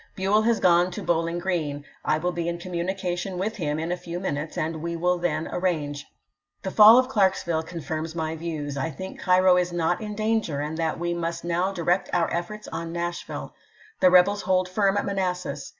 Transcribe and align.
"Buell 0.15 0.41
has 0.41 0.59
gone 0.59 0.89
to 0.93 1.03
Bowhng 1.03 1.39
Green. 1.39 1.85
I 2.03 2.17
will 2.17 2.31
be 2.31 2.49
in 2.49 2.57
communication 2.57 3.37
with 3.37 3.57
him 3.57 3.77
in 3.77 3.91
a 3.91 3.95
few 3.95 4.19
minutes, 4.19 4.57
and 4.57 4.81
we 4.81 4.95
will 4.95 5.19
then 5.19 5.47
arrange. 5.51 6.07
The 6.63 6.71
fall 6.71 6.97
of 6.97 7.07
Clarksville 7.07 7.61
confirms 7.61 8.15
my 8.15 8.35
views. 8.35 8.77
I 8.77 8.89
think 8.89 9.19
Cairo 9.19 9.57
is 9.57 9.71
not 9.71 10.01
in 10.01 10.15
danger, 10.15 10.59
and 10.59 10.75
that 10.79 10.97
we 10.97 11.13
must 11.13 11.43
now 11.45 11.71
direct 11.71 12.09
our 12.13 12.31
eiforts 12.33 12.67
on 12.71 12.91
Nashville. 12.91 13.53
The 13.99 14.09
rebels 14.09 14.41
hold 14.41 14.67
firm 14.67 14.97
at 14.97 15.05
Manassas. 15.05 15.69